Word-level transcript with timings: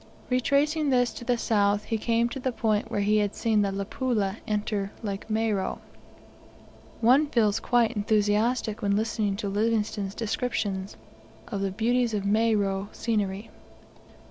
Retracing 0.31 0.89
this 0.89 1.13
to 1.13 1.23
the 1.25 1.37
south, 1.37 1.83
he 1.83 1.99
came 1.99 2.27
to 2.29 2.39
the 2.39 2.51
point 2.51 2.89
where 2.89 3.01
he 3.01 3.17
had 3.17 3.35
seen 3.35 3.61
the 3.61 3.71
Luapula 3.71 4.37
enter 4.47 4.91
Lake 5.03 5.29
Moero. 5.29 5.77
One 7.01 7.27
feels 7.27 7.59
quite 7.59 7.95
enthusiastic 7.95 8.81
when 8.81 8.95
listening 8.95 9.35
to 9.35 9.47
Livingstone's 9.47 10.15
description 10.15 10.87
of 11.49 11.61
the 11.61 11.69
beauties 11.69 12.15
of 12.15 12.23
Moero 12.25 12.89
scenery. 12.91 13.51